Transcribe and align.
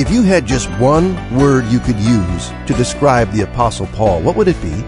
If 0.00 0.10
you 0.10 0.22
had 0.22 0.46
just 0.46 0.70
one 0.78 1.14
word 1.36 1.66
you 1.66 1.78
could 1.78 1.98
use 1.98 2.48
to 2.66 2.72
describe 2.74 3.30
the 3.32 3.42
Apostle 3.42 3.86
Paul, 3.88 4.22
what 4.22 4.34
would 4.34 4.48
it 4.48 4.58
be? 4.62 4.82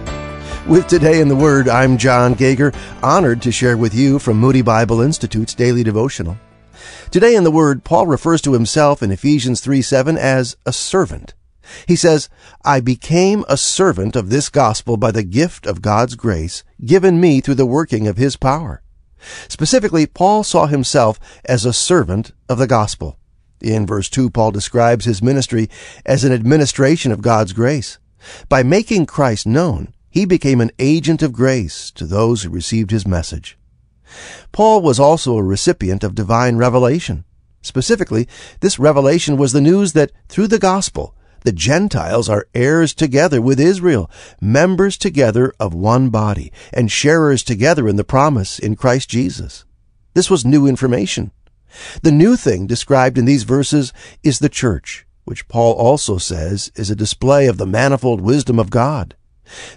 With 0.66 0.86
Today 0.86 1.20
in 1.20 1.28
the 1.28 1.36
Word, 1.36 1.68
I'm 1.68 1.98
John 1.98 2.32
Gager, 2.32 2.72
honored 3.02 3.42
to 3.42 3.52
share 3.52 3.76
with 3.76 3.94
you 3.94 4.18
from 4.18 4.38
Moody 4.38 4.62
Bible 4.62 5.02
Institute's 5.02 5.54
daily 5.54 5.84
devotional. 5.84 6.38
Today 7.10 7.34
in 7.34 7.44
the 7.44 7.50
Word, 7.50 7.84
Paul 7.84 8.06
refers 8.06 8.40
to 8.40 8.54
himself 8.54 9.02
in 9.02 9.10
Ephesians 9.10 9.60
3 9.60 9.82
7 9.82 10.16
as 10.16 10.56
a 10.64 10.72
servant. 10.72 11.34
He 11.86 11.94
says, 11.94 12.30
I 12.64 12.80
became 12.80 13.44
a 13.50 13.58
servant 13.58 14.16
of 14.16 14.30
this 14.30 14.48
gospel 14.48 14.96
by 14.96 15.10
the 15.10 15.22
gift 15.22 15.66
of 15.66 15.82
God's 15.82 16.14
grace 16.14 16.64
given 16.82 17.20
me 17.20 17.42
through 17.42 17.56
the 17.56 17.66
working 17.66 18.08
of 18.08 18.16
his 18.16 18.36
power. 18.36 18.82
Specifically, 19.46 20.06
Paul 20.06 20.42
saw 20.42 20.68
himself 20.68 21.20
as 21.44 21.66
a 21.66 21.74
servant 21.74 22.32
of 22.48 22.56
the 22.56 22.66
gospel. 22.66 23.18
In 23.62 23.86
verse 23.86 24.10
2, 24.10 24.28
Paul 24.30 24.50
describes 24.50 25.04
his 25.04 25.22
ministry 25.22 25.70
as 26.04 26.24
an 26.24 26.32
administration 26.32 27.12
of 27.12 27.22
God's 27.22 27.52
grace. 27.52 27.98
By 28.48 28.62
making 28.62 29.06
Christ 29.06 29.46
known, 29.46 29.94
he 30.10 30.24
became 30.24 30.60
an 30.60 30.72
agent 30.78 31.22
of 31.22 31.32
grace 31.32 31.90
to 31.92 32.04
those 32.04 32.42
who 32.42 32.50
received 32.50 32.90
his 32.90 33.06
message. 33.06 33.56
Paul 34.50 34.82
was 34.82 35.00
also 35.00 35.36
a 35.36 35.42
recipient 35.42 36.04
of 36.04 36.14
divine 36.14 36.56
revelation. 36.56 37.24
Specifically, 37.62 38.28
this 38.60 38.78
revelation 38.78 39.36
was 39.36 39.52
the 39.52 39.60
news 39.60 39.92
that 39.92 40.10
through 40.28 40.48
the 40.48 40.58
gospel, 40.58 41.14
the 41.44 41.52
Gentiles 41.52 42.28
are 42.28 42.48
heirs 42.54 42.92
together 42.94 43.40
with 43.40 43.60
Israel, 43.60 44.10
members 44.40 44.98
together 44.98 45.52
of 45.58 45.72
one 45.72 46.10
body, 46.10 46.52
and 46.72 46.90
sharers 46.90 47.42
together 47.42 47.88
in 47.88 47.96
the 47.96 48.04
promise 48.04 48.58
in 48.58 48.76
Christ 48.76 49.08
Jesus. 49.08 49.64
This 50.14 50.28
was 50.28 50.44
new 50.44 50.66
information. 50.66 51.30
The 52.02 52.12
new 52.12 52.36
thing 52.36 52.66
described 52.66 53.18
in 53.18 53.24
these 53.24 53.44
verses 53.44 53.92
is 54.22 54.38
the 54.38 54.48
church, 54.48 55.06
which 55.24 55.48
Paul 55.48 55.74
also 55.74 56.18
says 56.18 56.70
is 56.74 56.90
a 56.90 56.96
display 56.96 57.46
of 57.46 57.58
the 57.58 57.66
manifold 57.66 58.20
wisdom 58.20 58.58
of 58.58 58.70
God. 58.70 59.14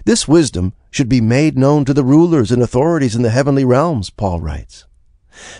This 0.04 0.26
wisdom 0.26 0.72
should 0.90 1.08
be 1.08 1.20
made 1.20 1.58
known 1.58 1.84
to 1.84 1.94
the 1.94 2.04
rulers 2.04 2.50
and 2.50 2.62
authorities 2.62 3.14
in 3.14 3.22
the 3.22 3.30
heavenly 3.30 3.64
realms, 3.64 4.10
Paul 4.10 4.40
writes. 4.40 4.86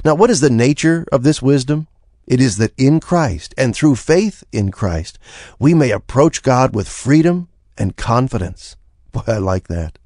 Now, 0.04 0.14
what 0.14 0.30
is 0.30 0.40
the 0.40 0.50
nature 0.50 1.06
of 1.12 1.22
this 1.22 1.42
wisdom? 1.42 1.86
It 2.26 2.40
is 2.40 2.56
that 2.56 2.72
in 2.76 2.98
Christ 2.98 3.54
and 3.56 3.74
through 3.74 3.96
faith 3.96 4.42
in 4.50 4.70
Christ, 4.70 5.18
we 5.58 5.74
may 5.74 5.90
approach 5.90 6.42
God 6.42 6.74
with 6.74 6.88
freedom 6.88 7.48
and 7.78 7.96
confidence. 7.96 8.76
Boy, 9.12 9.22
I 9.26 9.38
like 9.38 9.68
that. 9.68 9.98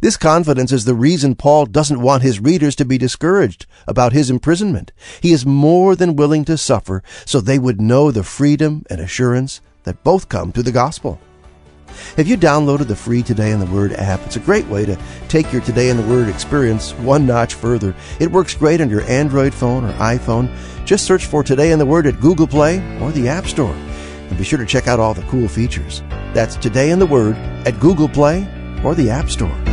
This 0.00 0.16
confidence 0.16 0.72
is 0.72 0.84
the 0.84 0.94
reason 0.94 1.34
Paul 1.34 1.66
doesn't 1.66 2.00
want 2.00 2.22
his 2.22 2.40
readers 2.40 2.74
to 2.76 2.84
be 2.84 2.98
discouraged 2.98 3.66
about 3.86 4.12
his 4.12 4.30
imprisonment. 4.30 4.92
He 5.20 5.32
is 5.32 5.46
more 5.46 5.94
than 5.96 6.16
willing 6.16 6.44
to 6.46 6.56
suffer 6.56 7.02
so 7.24 7.40
they 7.40 7.58
would 7.58 7.80
know 7.80 8.10
the 8.10 8.24
freedom 8.24 8.84
and 8.90 9.00
assurance 9.00 9.60
that 9.84 10.04
both 10.04 10.28
come 10.28 10.52
through 10.52 10.64
the 10.64 10.72
gospel. 10.72 11.20
Have 12.16 12.26
you 12.26 12.36
downloaded 12.36 12.86
the 12.86 12.96
free 12.96 13.22
Today 13.22 13.50
in 13.50 13.60
the 13.60 13.66
Word 13.66 13.92
app? 13.94 14.20
It's 14.26 14.36
a 14.36 14.40
great 14.40 14.66
way 14.66 14.84
to 14.84 14.98
take 15.28 15.52
your 15.52 15.62
Today 15.62 15.88
in 15.88 15.96
the 15.96 16.06
Word 16.06 16.28
experience 16.28 16.92
one 16.92 17.26
notch 17.26 17.54
further. 17.54 17.94
It 18.20 18.30
works 18.30 18.54
great 18.54 18.80
on 18.80 18.90
your 18.90 19.02
Android 19.02 19.54
phone 19.54 19.84
or 19.84 19.92
iPhone. 19.94 20.54
Just 20.84 21.06
search 21.06 21.26
for 21.26 21.42
Today 21.42 21.72
in 21.72 21.78
the 21.78 21.86
Word 21.86 22.06
at 22.06 22.20
Google 22.20 22.46
Play 22.46 22.78
or 23.00 23.10
the 23.12 23.28
App 23.28 23.46
Store. 23.46 23.72
And 23.72 24.36
be 24.36 24.44
sure 24.44 24.58
to 24.58 24.66
check 24.66 24.86
out 24.86 25.00
all 25.00 25.14
the 25.14 25.22
cool 25.22 25.48
features. 25.48 26.02
That's 26.34 26.56
Today 26.56 26.90
in 26.90 26.98
the 26.98 27.06
Word 27.06 27.36
at 27.66 27.80
Google 27.80 28.08
Play 28.08 28.46
or 28.84 28.94
the 28.94 29.10
App 29.10 29.30
Store. 29.30 29.67